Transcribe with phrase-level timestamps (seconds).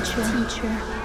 [0.00, 0.24] teacher.
[0.48, 1.01] teacher.